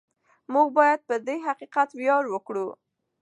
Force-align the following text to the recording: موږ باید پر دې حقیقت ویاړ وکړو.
موږ 0.53 0.67
باید 0.77 0.99
پر 1.07 1.17
دې 1.27 1.37
حقیقت 1.47 1.89
ویاړ 1.93 2.23
وکړو. 2.29 2.67